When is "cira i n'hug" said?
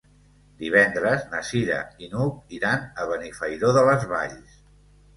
1.51-2.57